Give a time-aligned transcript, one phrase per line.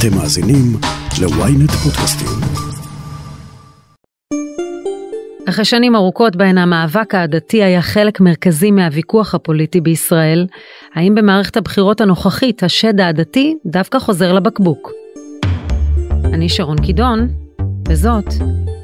[0.00, 0.72] אתם מאזינים
[1.20, 2.28] ל-ynet פודקאסטים.
[5.48, 10.46] אחרי שנים ארוכות בהן המאבק העדתי היה חלק מרכזי מהוויכוח הפוליטי בישראל,
[10.94, 14.92] האם במערכת הבחירות הנוכחית השד העדתי דווקא חוזר לבקבוק?
[16.24, 17.28] אני שרון קידון,
[17.88, 18.26] וזאת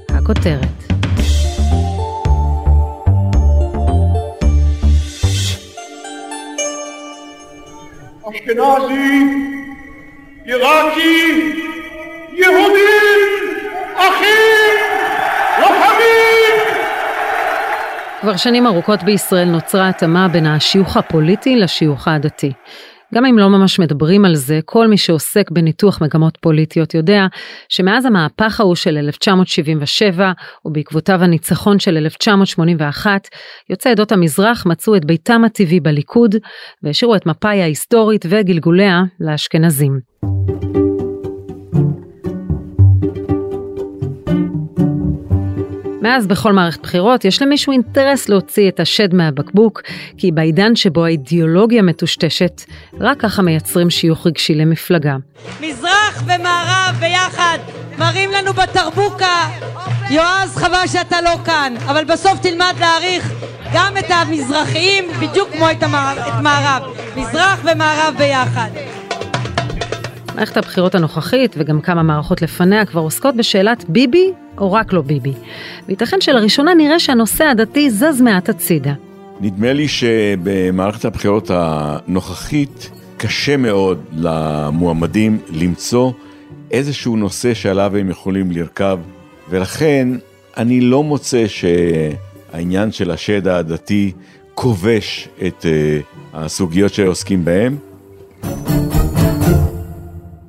[0.08, 0.92] הכותרת.
[8.30, 9.61] אשכנזי,
[10.44, 11.52] עיראקי,
[12.32, 13.20] יהודים,
[13.96, 14.76] אחים,
[15.60, 16.54] לוחמים!
[18.20, 22.52] כבר שנים ארוכות בישראל נוצרה התאמה בין השיוך הפוליטי לשיוך העדתי.
[23.14, 27.26] גם אם לא ממש מדברים על זה, כל מי שעוסק בניתוח מגמות פוליטיות יודע
[27.68, 30.32] שמאז המהפך ההוא של 1977
[30.64, 33.28] ובעקבותיו הניצחון של 1981,
[33.70, 36.34] יוצאי עדות המזרח מצאו את ביתם הטבעי בליכוד
[36.82, 40.51] והשאירו את מפא"י ההיסטורית וגלגוליה לאשכנזים.
[46.02, 49.82] מאז בכל מערכת בחירות יש למישהו אינטרס להוציא את השד מהבקבוק,
[50.18, 52.62] כי בעידן שבו האידיאולוגיה מטושטשת,
[53.00, 55.16] רק ככה מייצרים שיוך רגשי למפלגה.
[55.60, 57.58] מזרח ומערב ביחד
[57.98, 59.48] מראים לנו בתרבוקה.
[60.10, 63.32] יועז, חבל שאתה לא כאן, אבל בסוף תלמד להעריך
[63.74, 66.82] גם את המזרחיים בדיוק כמו את, המערב.
[67.16, 68.70] מזרח ומערב ביחד.
[70.36, 75.32] מערכת הבחירות הנוכחית וגם כמה מערכות לפניה כבר עוסקות בשאלת ביבי או רק לא ביבי.
[75.88, 78.92] וייתכן שלראשונה נראה שהנושא הדתי זז מעט הצידה.
[79.40, 86.12] נדמה לי שבמערכת הבחירות הנוכחית קשה מאוד למועמדים למצוא
[86.70, 88.98] איזשהו נושא שעליו הם יכולים לרכב,
[89.50, 90.08] ולכן
[90.56, 94.12] אני לא מוצא שהעניין של השד העדתי
[94.54, 95.98] כובש את אה,
[96.34, 97.76] הסוגיות שעוסקים בהן.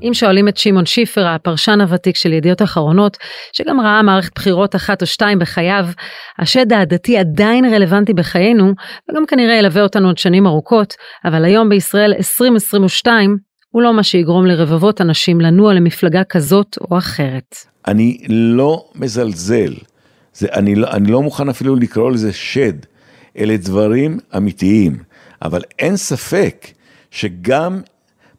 [0.03, 3.17] אם שואלים את שמעון שיפר, הפרשן הוותיק של ידיעות אחרונות,
[3.53, 5.85] שגם ראה מערכת בחירות אחת או שתיים בחייו,
[6.39, 8.73] השד העדתי עדיין רלוונטי בחיינו,
[9.11, 10.93] וגם כנראה ילווה אותנו עוד שנים ארוכות,
[11.25, 13.37] אבל היום בישראל 2022,
[13.69, 17.55] הוא לא מה שיגרום לרבבות אנשים לנוע למפלגה כזאת או אחרת.
[17.87, 19.73] אני לא מזלזל,
[20.33, 22.73] זה, אני, לא, אני לא מוכן אפילו לקרוא לזה שד,
[23.37, 24.95] אלה דברים אמיתיים,
[25.41, 26.67] אבל אין ספק
[27.11, 27.81] שגם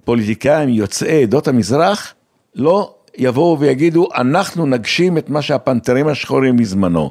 [0.04, 2.14] פוליטיקאים יוצאי עדות המזרח
[2.54, 7.10] לא יבואו ויגידו, אנחנו נגשים את מה שהפנתרים השחורים בזמנו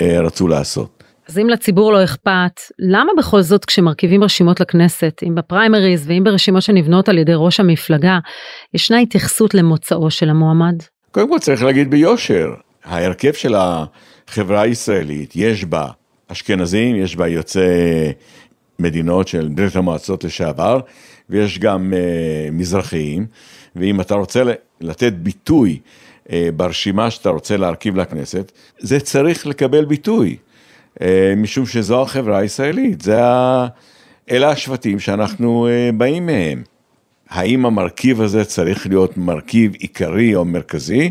[0.00, 1.04] אה, רצו לעשות.
[1.28, 6.62] אז אם לציבור לא אכפת, למה בכל זאת כשמרכיבים רשימות לכנסת, אם בפריימריז ואם ברשימות
[6.62, 8.18] שנבנות על ידי ראש המפלגה,
[8.74, 10.74] ישנה התייחסות למוצאו של המועמד?
[11.10, 12.50] קודם כל צריך להגיד ביושר,
[12.84, 15.86] ההרכב של החברה הישראלית, יש בה
[16.28, 18.12] אשכנזים, יש בה יוצאי
[18.80, 20.80] מדינות של ברית המועצות לשעבר,
[21.30, 23.26] ויש גם uh, מזרחיים,
[23.76, 24.42] ואם אתה רוצה
[24.80, 25.78] לתת ביטוי
[26.26, 30.36] uh, ברשימה שאתה רוצה להרכיב לכנסת, זה צריך לקבל ביטוי,
[30.94, 31.02] uh,
[31.36, 33.66] משום שזו החברה הישראלית, זה ה...
[34.30, 36.62] אלה השבטים שאנחנו uh, באים מהם.
[37.28, 41.10] האם המרכיב הזה צריך להיות מרכיב עיקרי או מרכזי?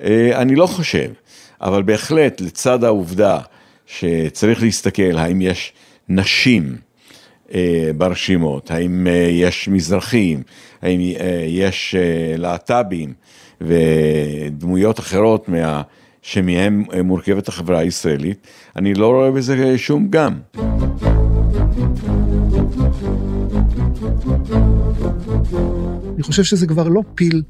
[0.00, 0.04] Uh,
[0.34, 1.10] אני לא חושב,
[1.60, 3.38] אבל בהחלט לצד העובדה
[3.86, 5.72] שצריך להסתכל האם יש
[6.08, 6.76] נשים
[7.96, 10.42] ברשימות, האם אה, יש מזרחים,
[10.82, 11.94] האם אה, יש
[12.38, 13.12] להט"בים
[13.60, 15.82] ודמויות אחרות מה...
[16.24, 20.34] שמהם מורכבת החברה הישראלית, אני לא רואה בזה שום גם.
[26.14, 27.42] אני חושב שזה כבר לא פיל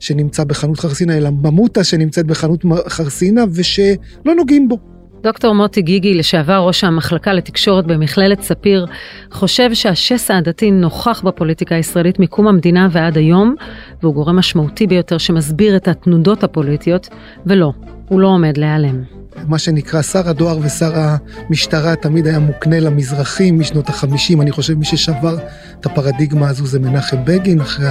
[0.00, 4.91] שנמצא בחנות חרסינה, אלא ממוטה שנמצאת בחנות חרסינה ושלא נוגעים בו.
[5.22, 8.86] דוקטור מוטי גיגי, לשעבר ראש המחלקה לתקשורת במכללת ספיר,
[9.32, 13.54] חושב שהשסע הדתי נוכח בפוליטיקה הישראלית מקום המדינה ועד היום,
[14.02, 17.08] והוא גורם משמעותי ביותר שמסביר את התנודות הפוליטיות,
[17.46, 17.72] ולא,
[18.08, 19.02] הוא לא עומד להיעלם.
[19.46, 24.40] מה שנקרא שר הדואר ושר המשטרה תמיד היה מוקנה למזרחים משנות החמישים.
[24.40, 25.36] אני חושב מי ששבר
[25.80, 27.86] את הפרדיגמה הזו זה מנחם בגין אחרי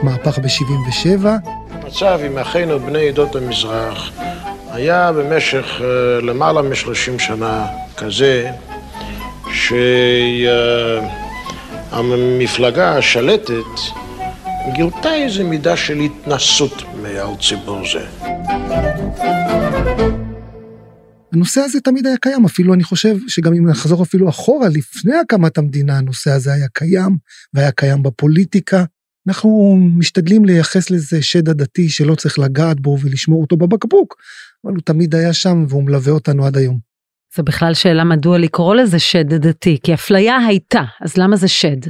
[0.00, 1.26] המהפך ב-77.
[1.70, 4.10] המצב עם אחינו בני עדות המזרח
[4.76, 8.50] היה במשך אה, למעלה משלושים שנה כזה
[11.92, 13.52] שהמפלגה השלטת
[14.72, 18.06] גילתה איזו מידה של התנסות מעל ציבור זה.
[21.32, 25.58] הנושא הזה תמיד היה קיים, אפילו אני חושב שגם אם נחזור אפילו אחורה, לפני הקמת
[25.58, 27.16] המדינה, הנושא הזה היה קיים,
[27.54, 28.84] והיה קיים בפוליטיקה.
[29.28, 34.16] אנחנו משתדלים לייחס לזה שד עדתי שלא צריך לגעת בו ולשמור אותו בבקבוק,
[34.64, 36.78] אבל הוא תמיד היה שם והוא מלווה אותנו עד היום.
[37.36, 41.80] זו בכלל שאלה מדוע לקרוא לזה שד דתי, כי אפליה הייתה, אז למה זה שד?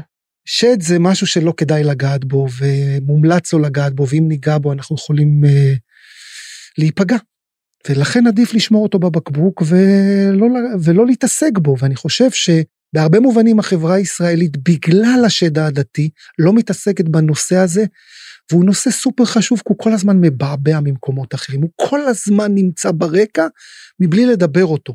[0.44, 4.96] שד זה משהו שלא כדאי לגעת בו ומומלץ לא לגעת בו ואם ניגע בו אנחנו
[4.96, 5.74] יכולים אה,
[6.78, 7.16] להיפגע.
[7.88, 10.46] ולכן עדיף לשמור אותו בבקבוק ולא,
[10.84, 12.30] ולא להתעסק בו ואני חושב
[12.96, 17.84] שבהרבה מובנים החברה הישראלית בגלל השד העדתי לא מתעסקת בנושא הזה
[18.50, 22.90] והוא נושא סופר חשוב כי הוא כל הזמן מבעבע ממקומות אחרים הוא כל הזמן נמצא
[22.90, 23.46] ברקע
[24.00, 24.94] מבלי לדבר אותו.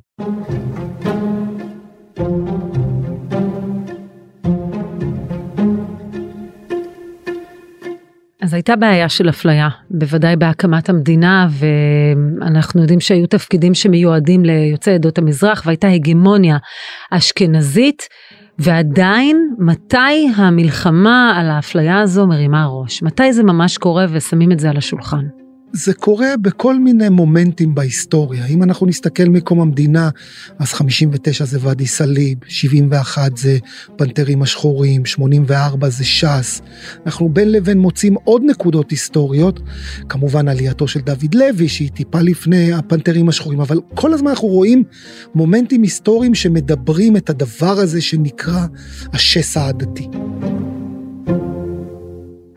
[8.52, 15.18] אז הייתה בעיה של אפליה, בוודאי בהקמת המדינה, ואנחנו יודעים שהיו תפקידים שמיועדים ליוצאי עדות
[15.18, 16.58] המזרח, והייתה הגמוניה
[17.12, 18.08] אשכנזית,
[18.60, 23.04] ועדיין, מתי המלחמה על האפליה הזו מרימה ראש?
[23.04, 25.26] מתי זה ממש קורה ושמים את זה על השולחן?
[25.74, 28.46] זה קורה בכל מיני מומנטים בהיסטוריה.
[28.46, 30.10] אם אנחנו נסתכל מקום המדינה,
[30.60, 33.58] אז 59 זה ואדי סאליב, 71 זה
[33.96, 36.62] פנתרים השחורים, 84 זה ש"ס.
[37.06, 39.60] אנחנו בין לבין מוצאים עוד נקודות היסטוריות,
[40.10, 44.84] כמובן עלייתו של דוד לוי, שהיא טיפה לפני הפנתרים השחורים, אבל כל הזמן אנחנו רואים
[45.36, 48.66] מומנטים היסטוריים שמדברים את הדבר הזה שנקרא
[49.14, 50.08] השסע הדתי.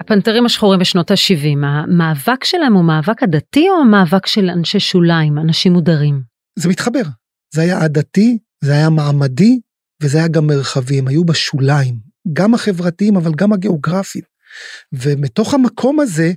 [0.04, 5.72] הפנתרים השחורים בשנות ה-70, המאבק שלהם הוא מאבק עדתי או מאבק של אנשי שוליים, אנשים
[5.72, 6.22] מודרים?
[6.58, 7.02] זה מתחבר.
[7.54, 9.60] זה היה עדתי, זה היה מעמדי,
[10.02, 11.94] וזה היה גם מרחבי, הם היו בשוליים,
[12.32, 14.24] גם החברתיים אבל גם הגיאוגרפיים.
[14.92, 16.32] ומתוך המקום הזה,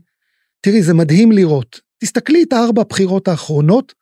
[0.62, 1.80] תראי, זה מדהים לראות.
[2.04, 3.94] תסתכלי את הארבע הבחירות האחרונות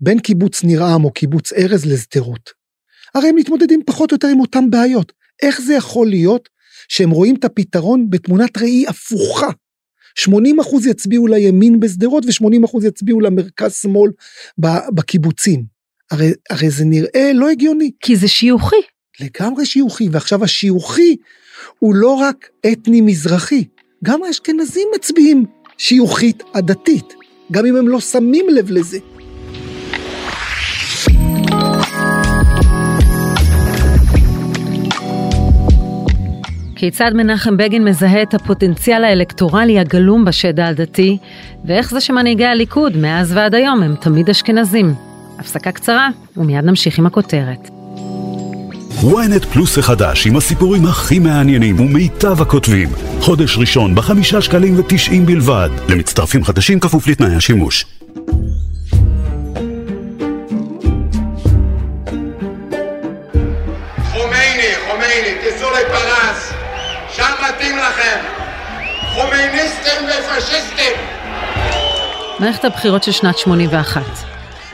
[0.00, 2.50] בין קיבוץ ניר-עם או קיבוץ ארז לשדרות.
[3.14, 5.12] הרי הם מתמודדים פחות או יותר עם אותן בעיות.
[5.42, 6.48] איך זה יכול להיות
[6.88, 9.48] שהם רואים את הפתרון בתמונת ראי הפוכה.
[10.14, 14.10] 80 אחוז יצביעו לימין בשדרות ו-80 אחוז יצביעו למרכז שמאל
[14.94, 15.64] בקיבוצים.
[16.10, 17.90] הרי, הרי זה נראה לא הגיוני.
[18.00, 18.76] כי זה שיוכי.
[19.20, 21.16] לגמרי שיוכי, ועכשיו השיוכי
[21.78, 23.64] הוא לא רק אתני מזרחי,
[24.04, 25.44] גם האשכנזים מצביעים
[25.78, 27.14] שיוכית עדתית,
[27.52, 28.98] גם אם הם לא שמים לב לזה.
[36.84, 41.18] כיצד מנחם בגין מזהה את הפוטנציאל האלקטורלי הגלום בשד העדתי,
[41.64, 44.94] ואיך זה שמנהיגי הליכוד מאז ועד היום הם תמיד אשכנזים.
[45.38, 47.70] הפסקה קצרה, ומיד נמשיך עם הכותרת.
[49.00, 52.88] ynet פלוס החדש עם הסיפורים הכי מעניינים ומיטב הכותבים.
[53.20, 55.70] חודש ראשון בחמישה שקלים ותשעים בלבד.
[55.88, 57.84] למצטרפים חדשים כפוף לתנאי השימוש.
[69.44, 70.92] חומייניסטים ופשיסטים.
[72.40, 74.02] מערכת הבחירות של שנת 81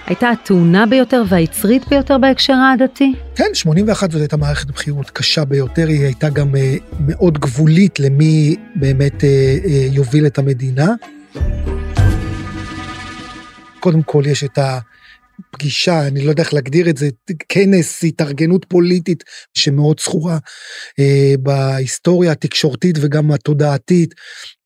[0.07, 3.15] הייתה הטעונה ביותר והיצרית ביותר בהקשר העדתי?
[3.35, 8.57] כן, 81 זאת הייתה מערכת בחירות קשה ביותר, היא הייתה גם אה, מאוד גבולית למי
[8.75, 9.29] באמת אה,
[9.65, 10.89] אה, יוביל את המדינה.
[13.81, 14.59] קודם כל יש את
[15.49, 17.09] הפגישה, אני לא יודע איך להגדיר את זה,
[17.49, 20.39] כנס, התארגנות פוליטית שמאוד זכורה
[20.99, 24.15] אה, בהיסטוריה התקשורתית וגם התודעתית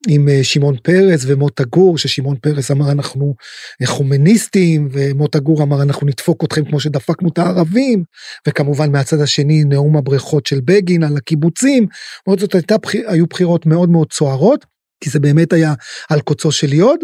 [0.09, 3.35] עם אה, שמעון פרס ומוטה גור, ששמעון פרס אמר אנחנו
[3.83, 8.05] אה, חומניסטים, ומוטה גור אמר אנחנו נדפוק אתכם כמו שדפקנו את הערבים,
[8.49, 11.87] וכמובן מהצד השני נאום הבריכות של בגין על הקיבוצים,
[12.25, 12.75] עוד זאת הייתה,
[13.07, 14.65] היו בחירות מאוד מאוד צוערות,
[15.05, 15.75] כי זה באמת היה
[16.11, 17.01] על קוצו של יוד,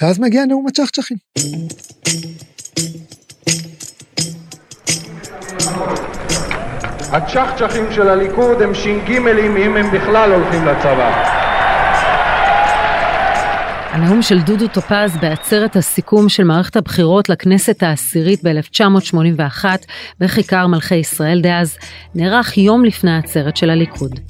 [0.00, 1.16] ואז מגיע נאום הצ'חצ'חים.
[7.12, 11.40] הצ'חצ'חים של הליכוד הם ש"גים אם הם בכלל הולכים לצבא.
[13.90, 19.64] הנאום של דודו טופז בעצרת הסיכום של מערכת הבחירות לכנסת העשירית ב-1981
[20.20, 21.76] בכיכר מלכי ישראל דאז,
[22.14, 24.20] נערך יום לפני העצרת של הליכוד.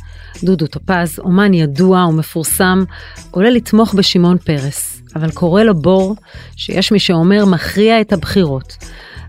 [0.44, 2.84] דודו טופז, אומן ידוע ומפורסם,
[3.30, 6.16] עולה לתמוך בשמעון פרס, אבל קורא לו בור
[6.56, 8.76] שיש מי שאומר מכריע את הבחירות.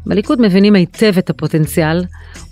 [0.05, 2.03] בליכוד מבינים היטב את הפוטנציאל,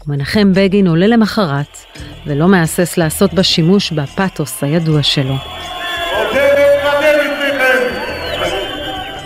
[0.08, 1.77] ומנחם בגין עולה למחרת,
[2.25, 5.36] ולא מהסס לעשות בה שימוש בפתוס הידוע שלו.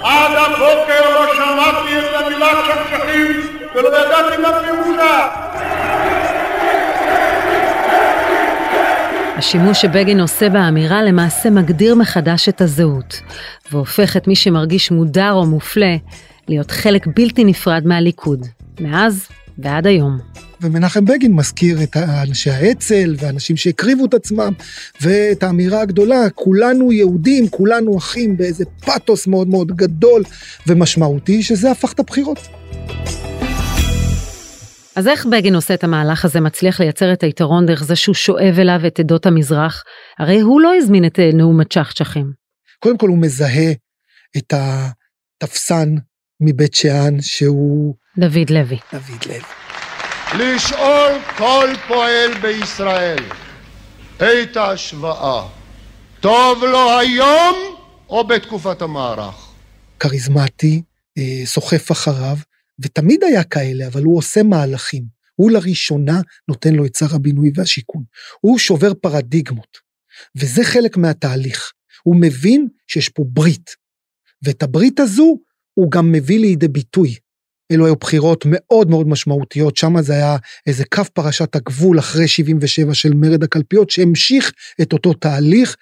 [0.03, 3.31] עד הבוקר לא שמעתי את המילה צ'חצ'חים
[3.75, 5.27] ולא ידעתי מה פירושה.
[9.37, 13.21] השימוש שבגין עושה באמירה למעשה מגדיר מחדש את הזהות,
[13.71, 15.95] והופך את מי שמרגיש מודר או מופלה
[16.47, 18.47] להיות חלק בלתי נפרד מהליכוד,
[18.79, 20.17] מאז ועד היום.
[20.61, 24.53] ומנחם בגין מזכיר את אנשי האצ"ל ואנשים שהקריבו את עצמם,
[25.01, 30.23] ואת האמירה הגדולה, כולנו יהודים, כולנו אחים, באיזה פאתוס מאוד מאוד גדול
[30.67, 32.39] ומשמעותי, שזה הפך את הבחירות.
[34.95, 38.59] אז איך בגין עושה את המהלך הזה, מצליח לייצר את היתרון דרך זה שהוא שואב
[38.59, 39.83] אליו את עדות המזרח?
[40.19, 42.31] הרי הוא לא הזמין את אה, נאום הצ'חצ'חים.
[42.79, 43.71] קודם כל הוא מזהה
[44.37, 45.95] את התפסן
[46.45, 48.79] מבית שאן שהוא דוד לוי.
[48.93, 49.41] דוד לוי.
[50.37, 53.23] לשאול כל פועל בישראל
[54.17, 55.47] את ההשוואה,
[56.19, 57.55] טוב לו היום
[58.09, 59.51] או בתקופת המערך?
[59.99, 60.81] כריזמטי,
[61.17, 62.37] אה, סוחף אחריו,
[62.79, 65.03] ותמיד היה כאלה, אבל הוא עושה מהלכים.
[65.35, 68.03] הוא לראשונה נותן לו את שר הבינוי והשיכון.
[68.41, 69.77] הוא שובר פרדיגמות,
[70.35, 71.71] וזה חלק מהתהליך.
[72.03, 73.75] הוא מבין שיש פה ברית,
[74.41, 75.37] ואת הברית הזו
[75.73, 77.15] הוא גם מביא לידי ביטוי.
[77.71, 80.37] אלו היו בחירות מאוד מאוד משמעותיות, שם זה היה
[80.67, 84.51] איזה קו פרשת הגבול אחרי 77 של מרד הקלפיות, שהמשיך
[84.81, 85.75] את אותו תהליך,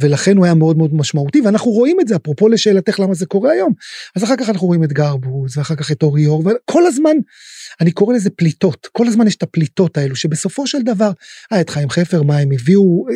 [0.00, 3.52] ולכן הוא היה מאוד מאוד משמעותי, ואנחנו רואים את זה, אפרופו לשאלתך למה זה קורה
[3.52, 3.72] היום.
[4.16, 7.16] אז אחר כך אנחנו רואים את גרבוז, ואחר כך את אורי אור, וכל הזמן,
[7.80, 11.10] אני קורא לזה פליטות, כל הזמן יש את הפליטות האלו, שבסופו של דבר,
[11.50, 13.06] היה את חיים חפר, מה הם הביאו,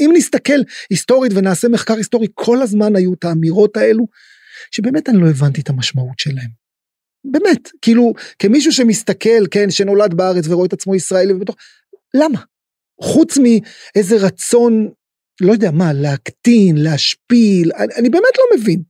[0.00, 4.06] אם נסתכל היסטורית ונעשה מחקר היסטורי, כל הזמן היו את האמירות האלו,
[4.74, 6.50] שבאמת אני לא הבנתי את המשמעות שלהם.
[7.24, 11.56] באמת, כאילו, כמישהו שמסתכל, כן, שנולד בארץ ורואה את עצמו ישראלי ובתוך,
[12.14, 12.40] למה?
[13.02, 14.88] חוץ מאיזה רצון,
[15.40, 18.82] לא יודע מה, להקטין, להשפיל, אני, אני באמת לא מבין.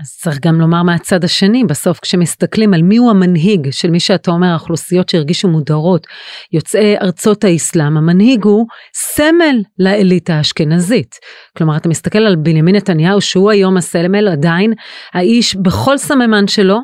[0.00, 4.30] אז צריך גם לומר מהצד השני, בסוף כשמסתכלים על מי הוא המנהיג של מי שאתה
[4.30, 6.06] אומר, האוכלוסיות שהרגישו מודרות,
[6.52, 11.14] יוצאי ארצות האסלאם, המנהיג הוא סמל לאליטה האשכנזית.
[11.56, 14.72] כלומר, אתה מסתכל על בנימין נתניהו, שהוא היום הסמל, עדיין,
[15.14, 16.78] האיש בכל סממן שלו,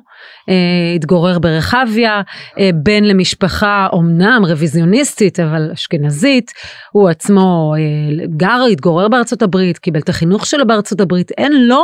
[0.95, 2.23] התגורר ברחביה,
[2.59, 6.51] אה, בן למשפחה אומנם רוויזיוניסטית אבל אשכנזית,
[6.93, 11.83] הוא עצמו אה, גר, התגורר בארצות הברית, קיבל את החינוך שלו בארצות הברית, אין לו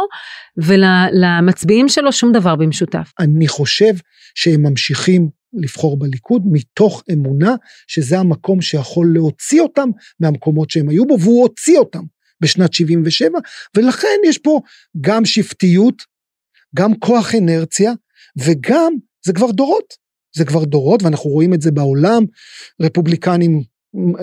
[0.57, 3.13] ולמצביעים שלו שום דבר במשותף.
[3.21, 3.93] אני חושב
[4.35, 7.55] שהם ממשיכים לבחור בליכוד מתוך אמונה
[7.87, 9.89] שזה המקום שיכול להוציא אותם
[10.21, 12.03] מהמקומות שהם היו בו, והוא הוציא אותם
[12.41, 13.39] בשנת 77,
[13.77, 14.61] ולכן יש פה
[15.01, 16.03] גם שבטיות,
[16.77, 17.93] גם כוח אנרציה,
[18.45, 18.93] וגם
[19.27, 19.95] זה כבר דורות,
[20.37, 22.25] זה כבר דורות ואנחנו רואים את זה בעולם,
[22.83, 23.63] רפובליקנים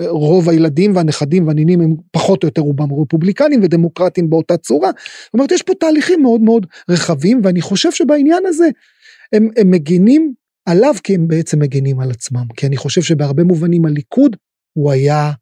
[0.08, 4.90] רוב הילדים והנכדים והנינים הם פחות או יותר רובם רפובליקנים ודמוקרטים באותה צורה.
[5.24, 8.68] זאת אומרת יש פה תהליכים מאוד מאוד רחבים ואני חושב שבעניין הזה
[9.32, 10.32] הם, הם מגינים
[10.66, 14.36] עליו כי הם בעצם מגינים על עצמם כי אני חושב שבהרבה מובנים הליכוד
[14.72, 15.32] הוא היה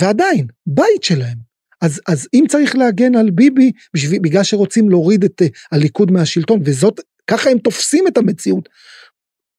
[0.00, 1.54] ועדיין בית שלהם.
[1.82, 6.60] אז, אז אם צריך להגן על ביבי בשביל, בגלל שרוצים להוריד את uh, הליכוד מהשלטון
[6.64, 7.00] וזאת
[7.30, 8.68] ככה הם תופסים את המציאות.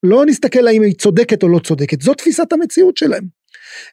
[0.02, 3.24] לא נסתכל האם היא צודקת או לא צודקת, זאת תפיסת המציאות שלהם.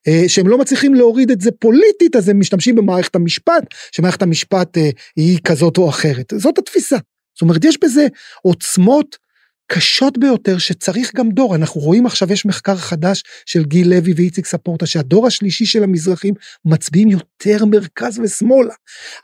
[0.07, 4.77] אה, שהם לא מצליחים להוריד את זה פוליטית, אז הם משתמשים במערכת המשפט, שמערכת המשפט
[4.77, 6.33] אה, היא כזאת או אחרת.
[6.35, 6.97] זאת התפיסה.
[7.35, 8.07] זאת אומרת, יש בזה
[8.41, 9.17] עוצמות
[9.71, 11.55] קשות ביותר שצריך גם דור.
[11.55, 16.33] אנחנו רואים עכשיו, יש מחקר חדש של גיל לוי ואיציק ספורטה, שהדור השלישי של המזרחים
[16.65, 18.73] מצביעים יותר מרכז ושמאלה.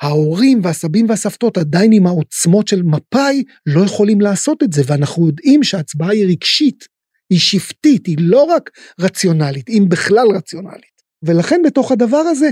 [0.02, 5.64] ההורים והסבים והסבתות עדיין עם העוצמות של מפא"י לא יכולים לעשות את זה, ואנחנו יודעים
[5.64, 6.88] שההצבעה היא רגשית,
[7.30, 8.70] היא שבטית, היא לא רק
[9.00, 11.00] רציונלית, אם בכלל רציונלית.
[11.24, 12.50] ולכן בתוך הדבר הזה,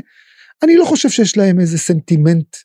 [0.64, 2.56] אני לא חושב שיש להם איזה סנטימנט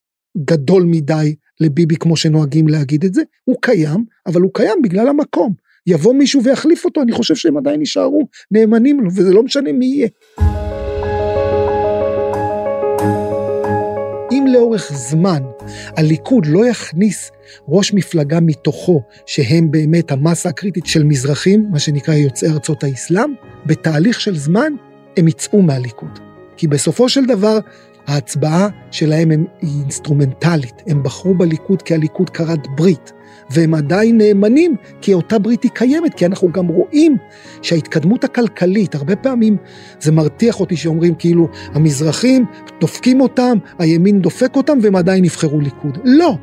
[0.44, 5.52] גדול מדי לביבי כמו שנוהגים להגיד את זה, הוא קיים, אבל הוא קיים בגלל המקום.
[5.86, 9.86] יבוא מישהו ויחליף אותו, אני חושב שהם עדיין יישארו נאמנים לו, וזה לא משנה מי
[9.86, 10.08] יהיה.
[14.32, 15.42] אם לאורך זמן
[15.96, 17.30] הליכוד לא יכניס
[17.68, 23.34] ראש מפלגה מתוכו, שהם באמת המסה הקריטית של מזרחים, מה שנקרא יוצאי ארצות האסלאם,
[23.66, 24.72] בתהליך של זמן
[25.16, 26.18] הם יצאו מהליכוד.
[26.56, 27.58] כי בסופו של דבר
[28.06, 33.12] ההצבעה שלהם היא אינסטרומנטלית, הם בחרו בליכוד כי הליכוד כרת ברית,
[33.50, 37.16] והם עדיין נאמנים כי אותה ברית היא קיימת, כי אנחנו גם רואים
[37.62, 39.56] שההתקדמות הכלכלית, הרבה פעמים
[40.00, 42.44] זה מרתיח אותי שאומרים כאילו המזרחים
[42.80, 45.98] דופקים אותם, הימין דופק אותם והם עדיין יבחרו ליכוד.
[46.04, 46.36] לא,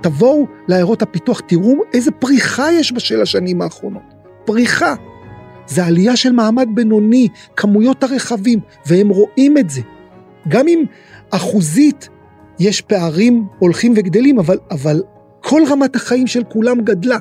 [0.00, 4.02] תבואו לעיירות הפיתוח, תראו איזה פריחה יש בשל השנים האחרונות.
[4.44, 4.94] פריחה.
[5.66, 9.80] זה עלייה של מעמד בינוני, כמויות הרכבים, והם רואים את זה.
[10.48, 10.84] גם אם
[11.30, 12.08] אחוזית
[12.58, 15.02] יש פערים הולכים וגדלים, אבל, אבל
[15.40, 17.18] כל רמת החיים של כולם גדלה.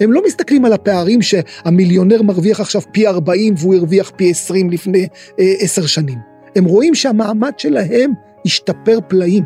[0.00, 5.08] הם לא מסתכלים על הפערים שהמיליונר מרוויח עכשיו פי 40 והוא הרוויח פי 20 לפני
[5.40, 6.18] אה, 10 שנים.
[6.56, 8.12] הם רואים שהמעמד שלהם
[8.44, 9.44] השתפר פלאים.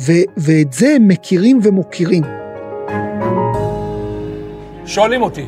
[0.00, 2.22] ו, ואת זה הם מכירים ומוקירים.
[4.86, 5.46] שואלים אותי,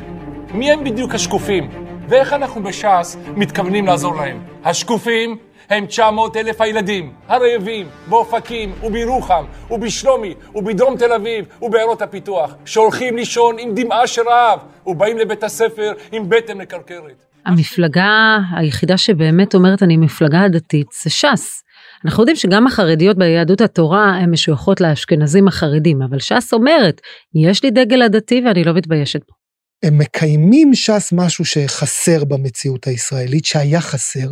[0.55, 1.69] מי הם בדיוק השקופים?
[2.09, 4.39] ואיך אנחנו בש"ס מתכוונים לעזור להם?
[4.65, 5.37] השקופים
[5.71, 13.57] הם 900 אלף הילדים הרעבים באופקים ובירוחם ובשלומי ובדרום תל אביב ובעיירות הפיתוח שהולכים לישון
[13.59, 17.25] עם דמעה של רעב ובאים לבית הספר עם בטן מקרקרת.
[17.47, 21.63] המפלגה היחידה שבאמת אומרת אני מפלגה דתית זה ש"ס.
[22.05, 27.01] אנחנו יודעים שגם החרדיות ביהדות התורה הן משויכות לאשכנזים החרדים, אבל ש"ס אומרת,
[27.35, 29.35] יש לי דגל הדתי ואני לא מתביישת בו.
[29.83, 34.29] הם מקיימים ש"ס משהו שחסר במציאות הישראלית, שהיה חסר,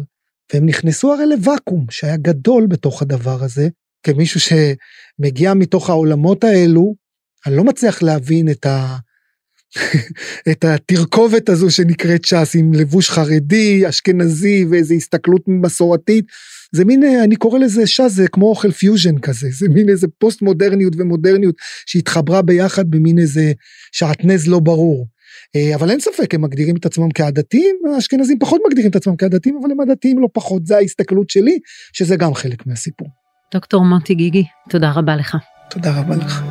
[0.53, 3.69] והם נכנסו הרי לוואקום שהיה גדול בתוך הדבר הזה,
[4.03, 6.95] כמישהו שמגיע מתוך העולמות האלו,
[7.47, 8.97] אני לא מצליח להבין את ה...
[10.51, 16.25] את התרכובת הזו שנקראת ש"ס עם לבוש חרדי, אשכנזי ואיזו הסתכלות מסורתית.
[16.73, 20.43] זה מין, אני קורא לזה ש"ס, זה כמו אוכל פיוז'ן כזה, זה מין איזה פוסט
[20.43, 21.55] מודרניות ומודרניות
[21.87, 23.53] שהתחברה ביחד במין איזה
[23.93, 25.07] שעטנז לא ברור.
[25.57, 29.59] אה, אבל אין ספק, הם מגדירים את עצמם כעדתיים, האשכנזים פחות מגדירים את עצמם כעדתיים,
[29.63, 31.59] אבל הם עדתיים לא פחות, זה ההסתכלות שלי,
[31.93, 33.09] שזה גם חלק מהסיפור.
[33.55, 35.37] דוקטור מוטי גיגי, תודה רבה לך.
[35.71, 36.43] תודה רבה לך.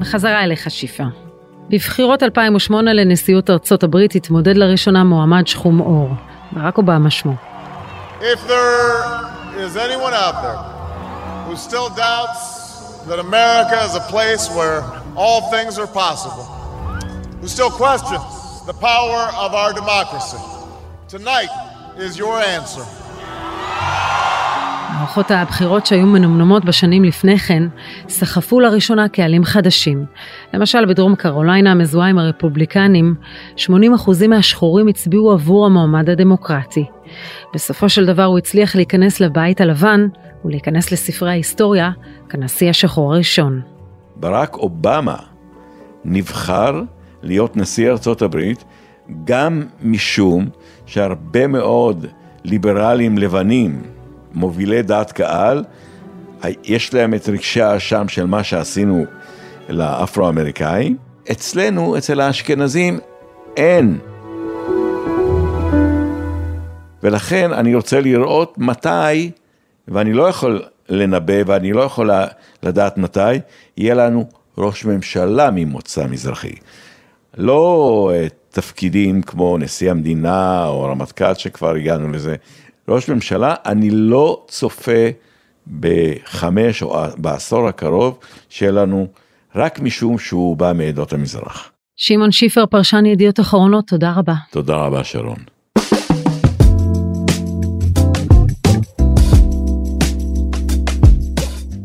[0.00, 1.04] בחזרה אליך שיפה.
[1.70, 6.08] בבחירות 2008 לנשיאות ארצות הברית התמודד לראשונה מועמד שחום עור,
[6.52, 7.34] ברק אובמה שמו.
[8.20, 10.60] If there is anyone out there
[11.46, 12.59] who still doubts
[13.10, 14.78] that America is a place where
[15.22, 16.46] all things are possible,
[17.40, 18.22] who still questions
[18.70, 20.42] the power of our democracy,
[21.08, 21.52] tonight
[21.98, 22.84] is your answer.
[24.98, 27.62] מערכות הבחירות שהיו מנומנמות בשנים לפני כן,
[28.08, 30.04] סחפו לראשונה קהלים חדשים.
[30.54, 33.14] למשל בדרום קרוליינה המזוהה עם הרפובליקנים,
[33.56, 33.68] 80%
[34.28, 36.84] מהשחורים הצביעו עבור המועמד הדמוקרטי.
[37.54, 40.06] בסופו של דבר הוא הצליח להיכנס לבית הלבן
[40.44, 41.90] ולהיכנס לספרי ההיסטוריה
[42.28, 43.60] כנשיא השחור הראשון.
[44.16, 45.16] ברק אובמה
[46.04, 46.82] נבחר
[47.22, 48.64] להיות נשיא ארצות הברית
[49.24, 50.48] גם משום
[50.86, 52.06] שהרבה מאוד
[52.44, 53.82] ליברלים לבנים
[54.34, 55.64] מובילי דעת קהל,
[56.64, 59.04] יש להם את רגשי האשם של מה שעשינו
[59.68, 60.96] לאפרו-אמריקאים.
[61.30, 62.98] אצלנו, אצל האשכנזים,
[63.56, 63.98] אין.
[67.02, 69.30] ולכן אני רוצה לראות מתי,
[69.88, 72.10] ואני לא יכול לנבא ואני לא יכול
[72.62, 73.20] לדעת מתי,
[73.76, 74.28] יהיה לנו
[74.58, 76.54] ראש ממשלה ממוצא מזרחי.
[77.36, 82.36] לא אה, תפקידים כמו נשיא המדינה או רמטכ"ל שכבר הגענו לזה,
[82.88, 85.08] ראש ממשלה, אני לא צופה
[85.80, 89.06] בחמש או בעשור הקרוב שיהיה לנו
[89.54, 91.70] רק משום שהוא בא מעדות המזרח.
[91.96, 94.34] שמעון שיפר, פרשן ידיעות אחרונות, תודה רבה.
[94.50, 95.38] תודה רבה, שרון.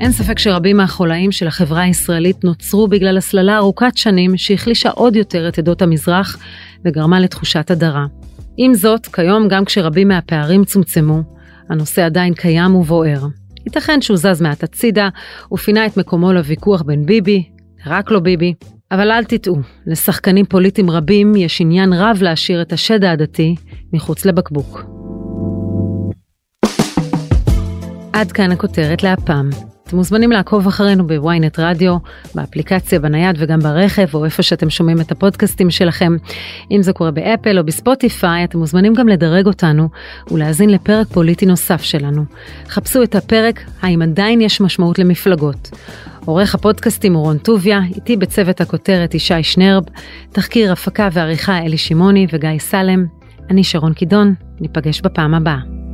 [0.05, 5.47] אין ספק שרבים מהחולאים של החברה הישראלית נוצרו בגלל הסללה ארוכת שנים שהחלישה עוד יותר
[5.47, 6.37] את עדות המזרח
[6.85, 8.05] וגרמה לתחושת הדרה.
[8.57, 11.23] עם זאת, כיום גם כשרבים מהפערים צומצמו,
[11.69, 13.25] הנושא עדיין קיים ובוער.
[13.65, 15.09] ייתכן שהוא זז מעט הצידה
[15.51, 17.43] ופינה את מקומו לוויכוח בין ביבי,
[17.85, 18.53] רק לא ביבי,
[18.91, 23.55] אבל אל תטעו, לשחקנים פוליטיים רבים יש עניין רב להשאיר את השד העדתי
[23.93, 24.83] מחוץ לבקבוק.
[28.13, 29.49] עד כאן הכותרת להפעם.
[29.87, 31.97] אתם מוזמנים לעקוב אחרינו בוויינט רדיו,
[32.35, 36.15] באפליקציה, בנייד וגם ברכב, או איפה שאתם שומעים את הפודקאסטים שלכם.
[36.71, 39.89] אם זה קורה באפל או בספוטיפיי, אתם מוזמנים גם לדרג אותנו
[40.31, 42.25] ולהאזין לפרק פוליטי נוסף שלנו.
[42.69, 45.69] חפשו את הפרק "האם עדיין יש משמעות למפלגות".
[46.25, 49.83] עורך הפודקאסטים הוא רון טוביה, איתי בצוות הכותרת ישי שנרב,
[50.31, 53.05] תחקיר, הפקה ועריכה אלי שמעוני וגיא סלם.
[53.49, 55.84] אני שרון קידון, ניפגש בפעם הבאה.